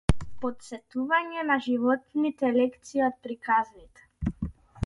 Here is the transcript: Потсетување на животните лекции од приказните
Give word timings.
Потсетување 0.43 1.43
на 1.51 1.57
животните 1.67 2.51
лекции 2.57 3.07
од 3.11 3.23
приказните 3.27 4.53